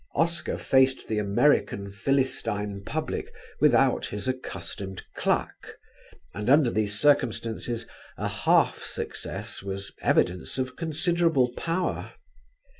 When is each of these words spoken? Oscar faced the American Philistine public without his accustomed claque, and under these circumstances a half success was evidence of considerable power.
Oscar 0.15 0.57
faced 0.57 1.07
the 1.07 1.19
American 1.19 1.87
Philistine 1.91 2.81
public 2.83 3.31
without 3.59 4.07
his 4.07 4.27
accustomed 4.27 5.03
claque, 5.15 5.77
and 6.33 6.49
under 6.49 6.71
these 6.71 6.99
circumstances 6.99 7.85
a 8.17 8.27
half 8.27 8.81
success 8.83 9.61
was 9.61 9.93
evidence 10.01 10.57
of 10.57 10.75
considerable 10.75 11.53
power. 11.55 12.13